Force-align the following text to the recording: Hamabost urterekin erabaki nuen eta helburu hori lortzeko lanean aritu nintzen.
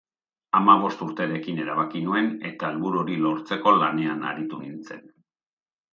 Hamabost 0.59 1.03
urterekin 1.07 1.59
erabaki 1.65 2.01
nuen 2.07 2.31
eta 2.51 2.71
helburu 2.71 3.03
hori 3.05 3.19
lortzeko 3.27 3.75
lanean 3.83 4.29
aritu 4.31 4.63
nintzen. 4.65 5.05